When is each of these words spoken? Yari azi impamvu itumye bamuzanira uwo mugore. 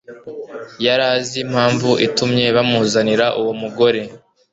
Yari 0.85 1.03
azi 1.15 1.37
impamvu 1.45 1.89
itumye 2.07 2.45
bamuzanira 2.55 3.25
uwo 3.39 3.53
mugore. 3.61 4.01